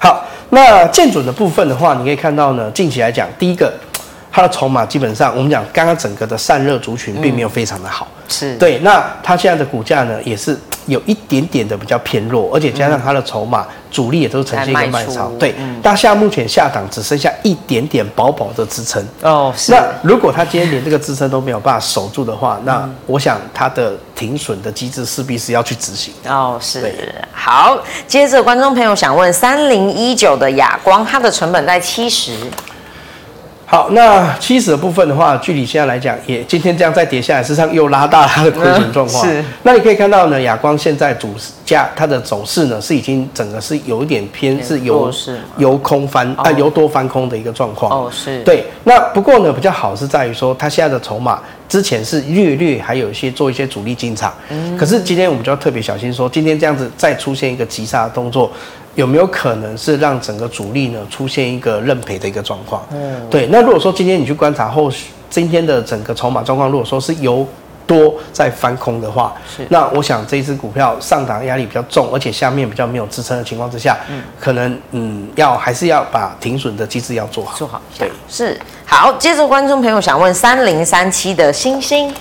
[0.00, 3.72] 好，那建准的部分的话，你可以看到呢，近期来讲，第一个，
[4.32, 8.08] 它的筹码基本上，我们讲刚刚整个的散热族群并没有非常的好。
[8.10, 8.80] 嗯、是对。
[8.80, 10.58] 那它现在的股价呢，也是。
[10.88, 19.52] 有一点点的比较偏弱，而且加上它的筹码、嗯、主力也都呈现一个卖超，对，大下、嗯、目前下档只剩下一点点薄薄的支撑哦。
[19.56, 19.70] 是。
[19.70, 26.58] 那如果它今天连这个支撑都没有办法守住的话，那我想它的停损的机制势必是要去执行哦。
[26.60, 27.14] 是。
[27.32, 32.32] 好，接着观众朋友想问三零一九的亚光，它的成本在七十。
[33.70, 39.22] 好，那七十的部分的话，距离现在来讲，也今天这样再跌下来，实际上又拉大它的亏损状况。
[39.22, 39.44] 是。
[39.62, 41.34] 那你可以看到呢，亚光现在主
[41.66, 45.12] 价它的走势呢，是已经整个是有一点偏是由
[45.58, 47.92] 由空翻啊由多翻空的一个状况。
[47.92, 48.42] 哦，是。
[48.42, 48.64] 对。
[48.84, 54.32] 那不过呢，比较好是在于说，它现在的筹码之前是略略还有一些做一些主力进场。
[54.48, 54.74] 嗯。
[54.78, 58.50] 可是今天我们就要特别小心说，今天这样子再出现一个急杀的动作。
[58.98, 62.84] 有没有可能是让整个主力呢出现一个认赔的一个状况？
[62.90, 63.46] 嗯，对。
[63.46, 67.46] 那如果说今天你去观察后续今天的整个筹码状况，如果说是由
[67.86, 69.64] 多在翻空的话，是。
[69.70, 77.56] 那我想这一支股票上档压力比较重，而且下面比较没有支撑的情况之下，嗯，可能嗯要还是要把停损的机制要做好。
[77.56, 77.80] 做好。
[77.96, 78.60] 对，是。
[78.84, 82.12] 好，接着观众朋友想问三零三七的欣兴。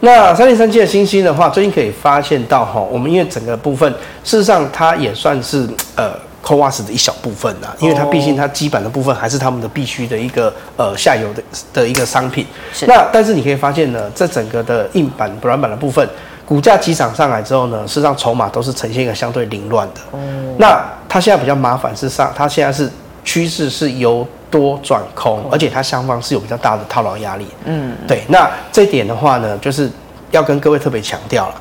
[0.00, 0.06] 好。
[0.06, 3.90] 那三零三七的星星的话，最近可以发现到哈，我们因为整个部分，
[4.24, 6.12] 事实上它也算是呃
[6.44, 12.46] CoWoS 的一小部分啦，因为它毕竟它基本的部分还是他们的必须的一个呃下游的的一个商品。
[12.72, 12.86] 是。
[12.86, 16.08] 那但是你可以发现呢，这整个的硬板、软板的部分，
[16.44, 20.00] 股价急涨上来之后呢，事实上筹码都是呈现一个相对凌乱的。
[20.12, 20.18] 哦。
[20.58, 22.88] 那它现在比较麻烦是上，它现在是
[23.26, 24.26] 趋势是由。
[24.48, 27.44] 多转空，而且它上方是有比较大的套牢压力。
[27.64, 28.22] 嗯，对。
[28.28, 29.90] 那这点的话呢，就是
[30.30, 31.60] 要跟各位特别强调了，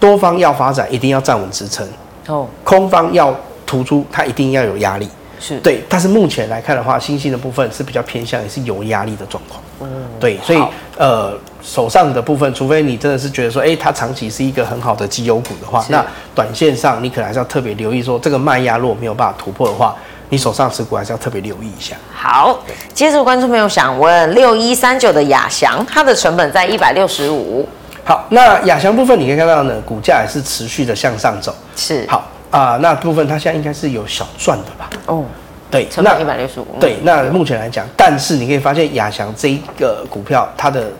[0.00, 1.88] 多方要发展，一定要站稳支撑。
[2.26, 3.34] 哦，空方要
[3.64, 5.08] 突出，它一定要有压力。
[5.38, 5.80] 是对。
[5.88, 9.62] 但是目前来看的话，欣兴的部分是比较偏向也是有压力的状况。
[9.80, 10.36] 嗯，对。
[10.38, 10.60] 所以
[10.98, 11.32] 呃，
[11.62, 19.94] 手上的部分，除非你真的是觉得说，哎、欸，它长期是一个很好的绩优股的话，那短线上你可能还是要特别留意说，这个卖压如果没有办法突破的话。
[20.30, 21.96] 你手上持股还是要特别留意一下。
[22.14, 22.58] 好，
[22.92, 27.66] 接着观众朋友想问六一三九的亚翔，它的成本在一百六十五。
[28.04, 31.54] 好，那亚翔部分你可以看到呢，股价也是持续的向上走。
[31.76, 32.06] 是。
[32.08, 34.88] 好啊、呃，那部分它现在应该是有小赚的吧？
[35.06, 35.24] 哦，
[35.70, 36.66] 对，成本一百六十五。
[36.80, 40.90] 对，那目前来讲，但是你可以发现亚翔这一个股票，它的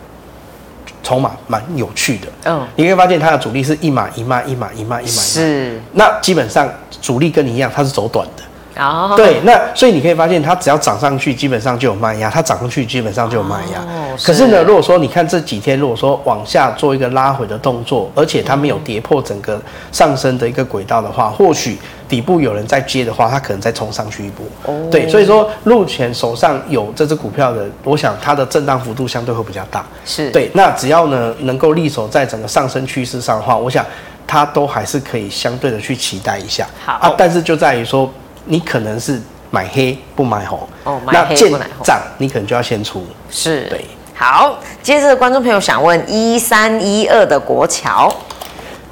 [1.03, 2.27] 筹码蛮有趣的。
[2.45, 5.11] 嗯，你可以发现它的主力是一码一码一码一码一码。
[5.11, 5.81] 是。
[5.93, 6.69] 那基本上
[7.01, 8.43] 主力跟你一样，它是走短的。
[8.79, 13.81] 哦，对，那所以你可以发现，它只要涨上去，基本上就有卖压；它涨上去，基本上就有卖压。
[13.81, 19.61] 哦，可是呢，如果说你看这几天，如果说往下做一个拉回的动作，而且它没有跌破整个
[19.91, 21.77] 上升的一个轨道的话，或许
[22.09, 24.47] 底部有人在接的话，它可能再冲上去一波。
[24.65, 29.85] 哦，对，所以说目前手上有这只股票的，我想它的震荡幅度相对会比较大。
[30.05, 33.85] 是对，那只要呢能够立守在整个上升趋势上的话，我想
[34.25, 36.65] 它都还是可以相对的去期待一下。
[36.85, 38.09] 好啊，但是就在于说。
[38.49, 43.85] 你可能是买黑不买红，哦，买黑不买红，你可能就要先出，是，对。
[44.15, 48.13] 好，接着观众朋友想问一三一二的国桥。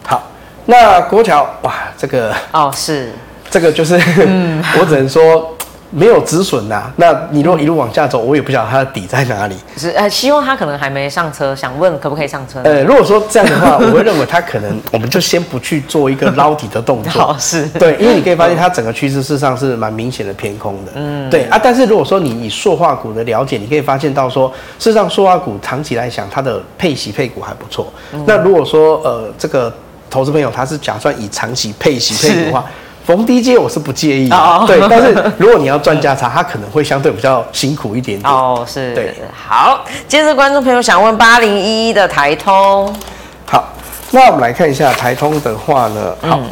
[0.05, 0.23] 好，
[0.67, 3.11] 那国桥哇，这个哦是，
[3.51, 5.56] 这个就是，嗯， 我只能说。
[5.91, 9.57] 没有止损呐，那你如果一路往下走，我也不晓得它的底在哪里。
[9.77, 12.61] 是呃，希望他可能还没上车，想问可不可以上车？
[12.65, 17.13] 呃，如果说这样的话，我会认为他可能，我们就先不去做一个捞底的动作。
[17.23, 20.93] 好，是对，因为你可以发现它整个趋势事实上是蛮明显的偏空的。
[20.97, 21.59] 嗯，对啊。
[21.63, 27.93] 但是如果说你以塑化股的了解，你可以发现到说，事实上塑化股长期来讲，它的配息配股还不错。
[28.13, 29.73] 嗯、那如果说呃，这个
[30.11, 32.65] 投资朋友他是假算以长期配息配股的话。
[33.07, 34.67] 逢低接我是不介意的，oh.
[34.67, 38.27] 对，但是如果你要赚价差，它可能会相对比较辛苦一点点。
[38.35, 39.85] 哦，oh, 是，对，好。
[40.09, 42.93] 接着观众朋友想问八零一一的台通，
[43.47, 43.65] 好，
[44.11, 46.51] 那我们来看一下台通的话呢，好、嗯、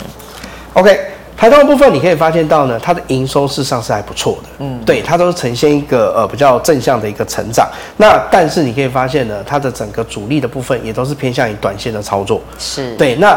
[0.75, 1.01] ，OK，
[1.37, 7.69] 台通的部分你可以发现到呢，它的营收事实上是还不错的，嗯，对，它都是呈现一个呃比较正向的一个成长。
[7.97, 13.37] 那但是你可以发现呢，它的整个主力的部分也都是偏向于短线的操作，是对，那。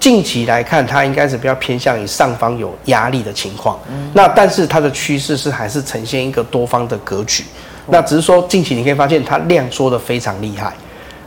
[0.00, 3.78] 近期来看，它应该是比较偏向于上方有压力的情况。
[3.90, 7.44] 嗯，那但是它的趋势是还是呈现一个多方的格局。
[7.88, 10.72] 那只是说近期你可以发现它量缩的非常厉害。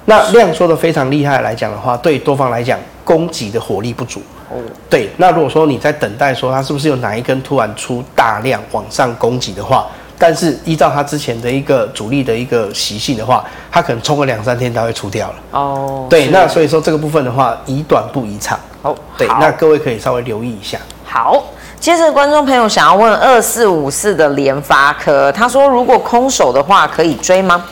[0.06, 4.22] 那量缩的非常厉害来讲的话，对多方来讲攻击的火力不足。
[4.50, 4.58] 哦，
[4.90, 5.10] 对。
[5.18, 15.36] 那如果说你在等待说它是不是有哪一根突然出大量往上攻击的话，但是依照它之前的一个主力的一个习性的话，它可能冲个两三天，它会出掉了。
[15.52, 18.58] 哦，对，那所以说这个部分的话，宜短不宜长。
[18.82, 20.78] 哦，对，那各位可以稍微留意一下。
[21.04, 21.44] 好，
[21.80, 27.66] 接着观众朋友想要问二四五四的联发科，他说如果空手的话可以追吗？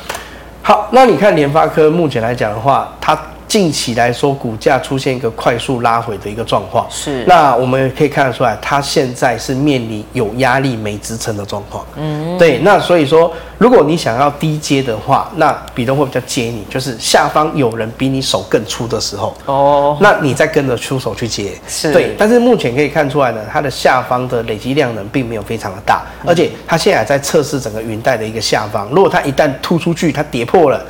[0.62, 3.18] 好，那你看联发科目前来讲的话，它。
[3.52, 7.26] 近期来说，股价出现一个快速拉回的一个状况，是。
[7.28, 11.86] 那我们可以看得出来，它现在是面临有压力没支撑的状况。
[11.98, 12.60] 嗯，对。
[12.60, 21.52] 那所以说，如果你想要低接的话，那比东会比较建议你，就是下方有人比你手更粗的时候，哦，那你再跟着出手去接。
[21.68, 21.92] 是。
[21.92, 22.16] 对。
[22.18, 30.82] 但是目前可以看出来呢，它的下方的累积量能并没有非常的大，嗯、而且它现在在测试整个云带的一个下方，如果它一旦突出去，它跌破了。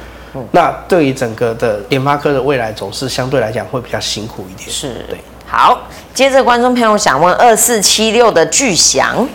[0.51, 4.69] 那对于整个的联发科的未来走势，相对来讲会比较辛苦一点。
[4.69, 5.19] 是，对。
[5.45, 5.77] 好，
[6.13, 9.27] 接着观众朋友想问二四七六的巨翔。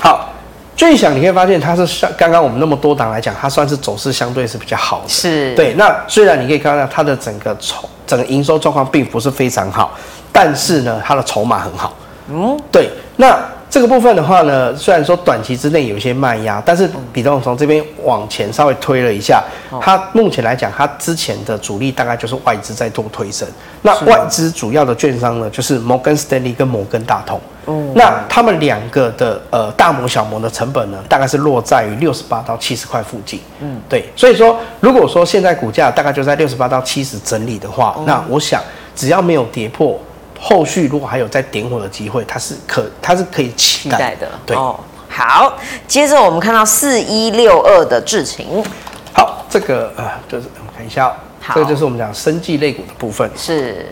[0.00, 0.30] 好，
[0.74, 5.08] 巨祥你可以发现它是像刚刚我们那么多档来讲，它算是走势相对是比较好的。
[5.08, 5.74] 是，对。
[5.74, 9.92] 那虽然你可以看到它的整个筹整个营收状况并不是非常好，
[10.32, 11.94] 但是呢，它的筹码很好。
[12.30, 12.88] 嗯，对。
[13.16, 13.38] 那
[13.74, 19.42] 这个部分的话呢，虽然说短期之内有一些卖压，但是比重从这边往前稍微推了一下，
[19.80, 23.48] 它目前来讲，它之前的主力大概就是外资在做推升。
[23.82, 27.40] 那外资主要的券商呢，就是摩根士丹利跟摩根大通。
[27.66, 33.40] 嗯，那他们两个的呃大摩小摩的成本呢，大概是落在于六十八到七十块附近。
[33.58, 34.08] 嗯，对。
[34.14, 38.62] 所以说，如果说现在股价大概就在六十八到七十整理的话，那我想
[38.94, 39.98] 只要没有跌破。
[40.46, 44.28] 后续如果还有再点火的机会，它是可它是可以期待，的。
[44.44, 44.54] 对。
[44.54, 44.78] 哦，
[45.08, 45.56] 好，
[45.88, 48.62] 接着我们看到四一六二的智勤，
[49.14, 51.52] 好，这个啊、呃、就是我们看一下，哦。
[51.54, 53.30] 这个就是我们讲生技类股的部分。
[53.34, 53.86] 是，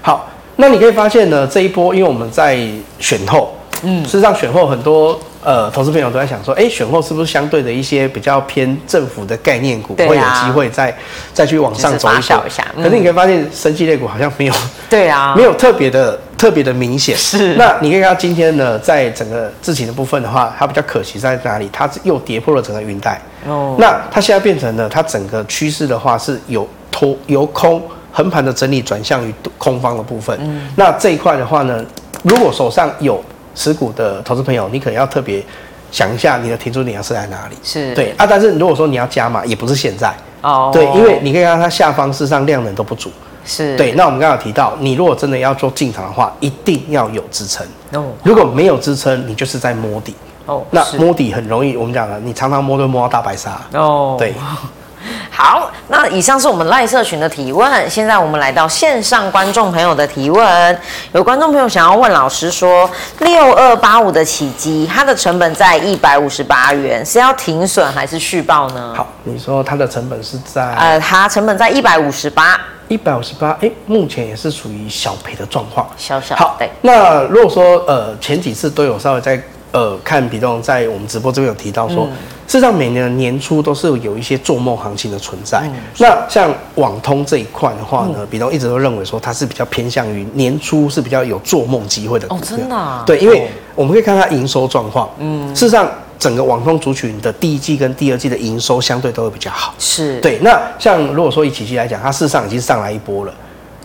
[0.00, 2.56] 好，那你可以发现呢，这一波因为我们在
[3.00, 5.18] 选后，嗯，事实上选后很多。
[5.44, 10.96] 呃，投资朋友都在想说，哎，选后是不是相对的一些比较偏政府的概念股，啊、会有机会再
[11.34, 12.40] 再去往上走一下？
[12.76, 14.54] 嗯、可是你可以发现，生技类股好像没有，
[14.88, 17.16] 对啊， 没有特别的特别的明显。
[17.16, 17.56] 是。
[17.56, 21.68] 那你可以看到今天呢，在整个智勤的部分的话，它比较可惜在哪里？
[21.72, 23.20] 它又跌破了整个云带。
[23.48, 23.74] 哦。
[23.80, 30.38] 那它现在变成了，它整个趋势的话是有托由空横盘的整理转向于空方的部分。
[30.40, 30.68] 嗯。
[30.76, 31.84] 那这一块的话呢，
[32.22, 33.20] 如果手上有
[33.54, 35.44] 持股的投资朋友，你可能要特别
[35.90, 37.56] 想一下，你的停损点要设在哪里？
[37.62, 40.70] 是对啊，但是如果说你要加码，也不是现在哦。
[40.72, 43.10] 对，因为你可以看它下方事实上量能都不足。
[43.44, 43.92] 是对。
[43.92, 48.12] 那我们刚刚有提到，你如果真的要做进场的话，一定要有支撑哦。
[48.22, 50.14] 如果没有支撑，你就是在摸底
[50.46, 50.62] 哦。
[50.70, 54.16] 那摸底很容易，我们讲了，你常常摸都摸到大白鲨哦。
[54.18, 54.32] 对。
[55.30, 57.90] 好，那以上是我们赖社群的提问。
[57.90, 60.78] 现在我们来到线上观众朋友的提问。
[61.12, 62.88] 有观众朋友想要问老师说，
[63.20, 68.94] 六二八五的起基，它的成本在一百五十八元，是要停损还是续报呢？
[68.96, 70.62] 好，你说它的成本是在？
[70.74, 76.56] 呃，它成本在一百五十八，一百五十八，哎，目前也是属于小赔的状况，小小好。
[76.58, 79.42] 对，那如果说呃前几次都有稍微在。
[79.72, 82.12] 呃，看比东在我们直播这边有提到说，嗯、
[82.46, 85.62] 事实上每年的年初都是有一些做梦行情的存在。
[85.64, 92.44] 嗯、那像网通这一块的话呢，嗯、比东一直都认为说它是比较偏向于年初是比较有做梦机会的股票。
[92.44, 93.02] 哦，真的、啊？
[93.06, 95.08] 对，因为我们可以看它营收状况。
[95.18, 99.74] 嗯，事实上整个网通族群的第一季跟第二季的营收相对都会比较好。
[99.78, 100.38] 是对。
[100.40, 103.32] 那像如果说以奇锂来讲，它事实上已经上来一波了，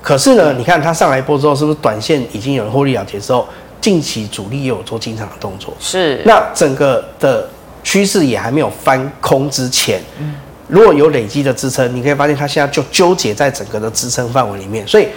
[0.02, 3.48] 可是呢，你看它上来一波之后，是不是短线已经有人获利了结之后，
[3.88, 5.74] 近期主力也有做进场的动作？
[5.80, 6.22] 是。
[6.26, 7.48] 那整个的
[7.84, 10.36] 趋势也还没有翻空之前，嗯，
[10.68, 15.08] 如果有累积的支撑，你可以发现它现在就纠结在整个的支撑范围里面，所以。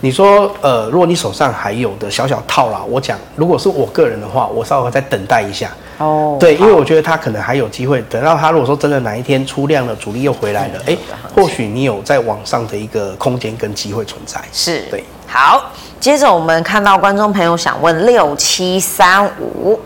[0.00, 5.70] 你说，呃，如果你手上还有的小小套牢，我讲，如果是我个人的话，我稍微再等待一下。
[5.98, 10.98] 哦，对，因为我觉得他可能还有机会，等到他如果说真的哪一天出量了，主力又回来了，哎、欸，
[11.34, 14.42] 或许你有在网上的一个空间跟机会存在。
[14.52, 15.04] 是，对。
[15.26, 15.70] 好，
[16.04, 19.80] 接着我们看到观众朋友想问六七三五，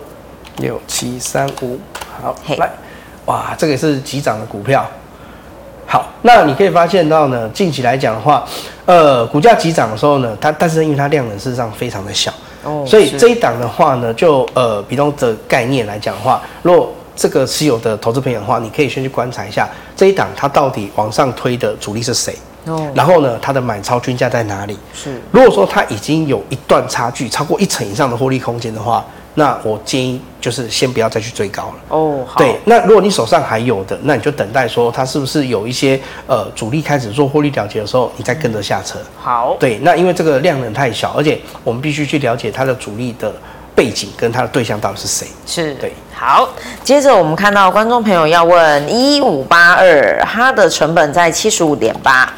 [0.57, 1.79] 六七三五，
[2.21, 2.69] 好，来，
[3.27, 4.85] 哇，这个也是急涨的股票。
[5.87, 8.45] 好，那你可以发现到呢，近期来讲的话，
[8.85, 12.33] 呃，股价急涨的时候呢，它但是因为它量能事实上非常的小，
[12.65, 22.37] 哦，所以这一档的话呢，就呃，比方的概念来讲的话，如果这个持有的投资朋友的话，你可以先去观察一下这一档它到底往上推的主力是谁，
[22.69, 24.79] 哦，然后呢，它的买超均价在哪里？
[24.95, 29.05] 是，如果说它已经有一段差距，超过一成以上的获利空间的话。
[29.35, 32.25] 那我建议就是先不要再去追高了哦。
[32.27, 38.99] 好，对，那如果你手上还有的，那你就等待说它是不是有一些呃主力开始做获利了结的时候，你再跟着下车。
[39.17, 43.33] 好，对，那因为这个量能太小，而且我们必须去了解它的主力的
[43.77, 45.29] 背景跟它的对象到底是谁。
[45.47, 45.93] 是，对。
[46.13, 46.49] 好，
[46.83, 52.29] 接着我们看到观众朋友要问一五八二，它的成本在七十五点八。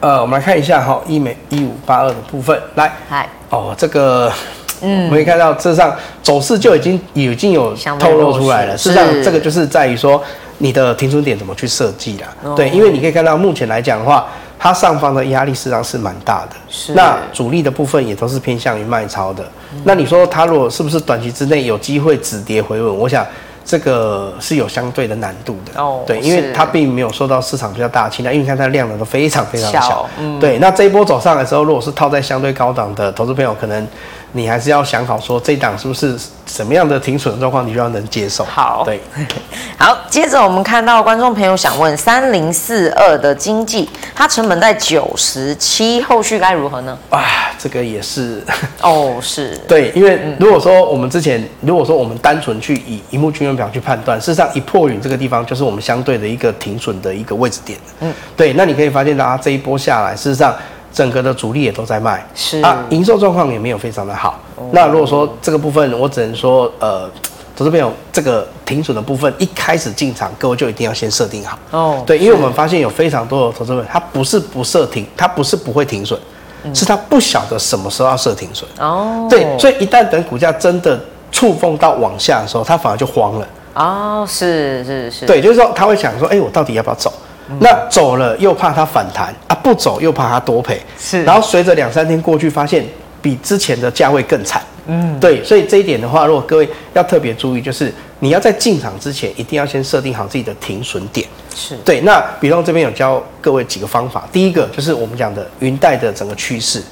[0.00, 4.32] 好，呃，我们来看一下哈，一美一五八二的部分，来，嗨，哦，这个。
[4.80, 5.92] 嗯，我们可以看到，事实上
[6.22, 8.78] 走势就已经已经有透露出来了。
[8.78, 10.22] 事实上，这个就是在于说
[10.58, 12.54] 你的停损点怎么去设计啦。
[12.54, 16.50] 对，因为你可以看到，目前来讲的话，它上方的压力事实上是蛮大的。
[16.68, 16.94] 是。
[16.94, 19.44] 那主力的部分也都是偏向于卖超的。
[19.82, 22.96] 那你说它如果是不是短期之内有机会止跌回稳？
[22.96, 23.26] 我想。
[23.68, 25.78] 这个是有相对的难度的。
[25.78, 30.56] 哦，对，因为它并没有受到市场比较大的青睐，因为你看它的量能都非常非常小，小嗯、对。
[30.58, 33.86] 那这一波走上来的时候，如果是套在相对高档的投资朋友，可能
[34.32, 38.44] 你还是要想好说，这一档是不是什么样的停损的状况，你就要能接受。
[38.44, 39.00] 好，对，
[39.78, 39.96] 好。
[40.08, 46.98] 接着我们看到观众朋友想问三零四二的经济，它成本在九十七，后续该如何呢？
[47.10, 47.24] 啊，
[47.58, 48.42] 这个也是
[48.82, 57.78] 哦，是 对，因为如果说我们之前，如果说我们单纯去以一幕均线表去判断，事实上一破云这个地方就是我们相对的一个停损的一个位置点。
[58.00, 60.54] 嗯，对，那你可以发现到它这一波下来，事实上
[60.92, 64.38] 整个的主力也都在卖，是啊，营收状况也没有非常的好。
[64.56, 67.08] 哦、那如果说这个部分，我只能说，呃，
[67.56, 71.58] 投资朋友这个停损的部分一开始进场，各位就一定要先设定好。
[71.70, 76.18] 哦，对，因为我们发现有非常多的投资朋友，他不是不设停，他不是不会停损，
[76.64, 78.68] 嗯、是他不晓得什么时候要设停损。
[78.78, 80.98] 哦，对，所以一旦等股价真的。
[81.30, 83.46] 触碰到往下的时候，他反而就慌了。
[83.74, 87.12] 哦，是是是，对，就是说他会想说，哎、欸，我到底要不要走？
[87.50, 90.80] 嗯、那走了又怕它反弹啊，不走又怕它多赔。
[90.98, 92.84] 是，然后随着两三天过去，发现
[93.22, 94.62] 比之前的价位更惨。
[94.86, 101.26] 嗯，对，所以这一点的话，如果各位要特别注意，就是你要在进场之前，一定要先设定好自己的停损点。
[101.54, 102.00] 是对。
[102.00, 106.82] 那比方这边有教各位几个方法，第一个就是我们讲的云带的整个趋势。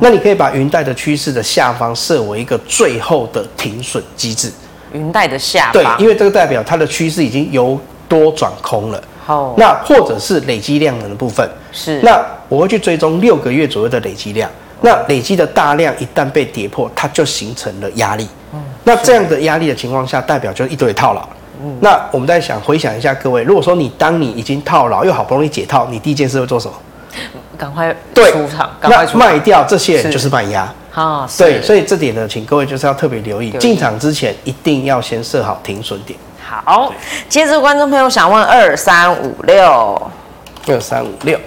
[0.00, 4.50] 那你可以把云带的趋势的下方设为一个最后的停损机制。
[4.94, 9.02] 云带的下方，对，因为这个代表它的趋势已经由多转空了。
[9.24, 12.00] 好，那或者是累积量能的部分是。
[12.02, 14.50] 那我会去追踪六个月左右的累积量。
[14.84, 18.26] 那累积的大量一旦被跌破，它就形成了压力。
[18.52, 21.22] 嗯，那这样的压力的情况下，代表就是一堆套牢。
[21.62, 26.74] 嗯，那我们在想回想一下，各位，如果说你当你已经套牢，又好不容易解套，你第一件事会做什么？
[27.56, 31.28] 赶快出场，赶快，卖掉这些人就是卖压啊。
[31.38, 36.18] 对，所以这点呢，请各位就是要特别留意，进场之前一定要先设好停损点。
[36.52, 36.92] 好，
[37.30, 40.10] 接着观众朋友想问二三五六，
[40.68, 41.38] 二三五六，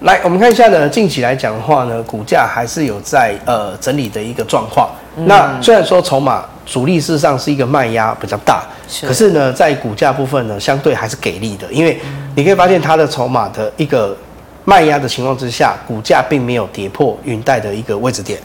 [0.00, 4.90] 来我们看一下呢，近期来讲的话呢，股价还是有在呃整理的一个状况。
[5.16, 9.06] 嗯、那虽然说筹码主力事实上是一个卖压比较大，是。
[9.06, 12.00] 可是呢，在股价部分呢，相对还是给力的，因为
[12.34, 14.16] 你可以发现它的筹码的一个。
[14.64, 18.38] 卖压的情况之下，股价并没有跌破云带的一个位置点，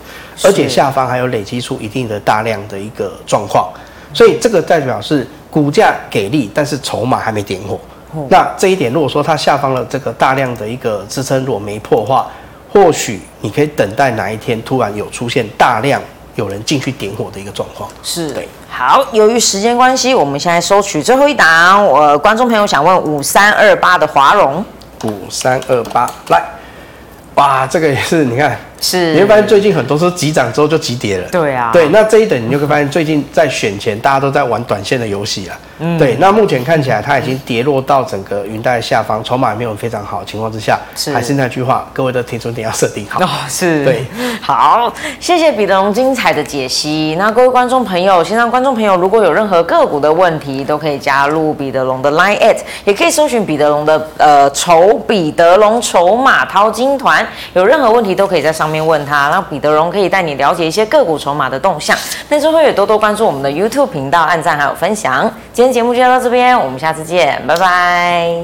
[0.44, 3.72] 而且下方还有累积出一定的大量的一个状况，
[4.16, 7.80] 所以这个代表是股价给力，但是筹码还没点火。
[8.30, 12.28] 那这一点，如果说它下方的这个大量的一个支撑如果没破的话，
[12.72, 16.02] 或许你可以等待哪一天突然有出现大量
[16.36, 17.90] 有人进去点火的一个状况。
[18.02, 18.48] 是对。
[18.70, 21.84] 好，由于时间关系，我们现在收取最后一档。
[21.86, 24.64] 我观众朋友想问五三二八的华荣。
[25.04, 26.44] 五三二八来，
[27.36, 31.28] 哇，这个也是你看是，你会发现最近很多是急涨之后就急跌了。
[31.30, 35.58] 对啊，对，那这一等你就会发现最近在选前大家都在玩短线的游戏啊。
[35.80, 43.20] 嗯，对，那目前看起来它已经跌落到整个云带下方，筹码没有非常好的情况之下，是还是那句话，各位的停损点要设定好。
[43.24, 44.06] 哦，是，对，
[44.42, 47.16] 好，谢谢彼得龙精彩的解析。
[47.20, 61.96] 那各位观众朋友，线上观众朋友，如果有任何个股的问题，都可以加入彼得龙的 Line at，也可以搜寻彼得龙的呃筹彼得龙筹码淘金团，有任何问题都可以在上面问他，让彼得龙可以带你了解一些个股筹码的动向。
[62.30, 65.32] 那最后也多多关注我们的 YouTube 频道，按赞还有分享。
[65.54, 68.42] 今天节目就到这边，我们下次见，拜拜。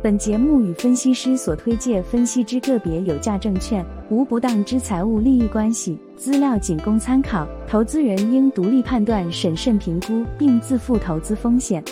[0.00, 11.82] 本节目与分析师所推介分析之个别有价证券无不当之财务利益关系，资料仅供参考，投资人应独立判断、审慎评估，并自负投资风险。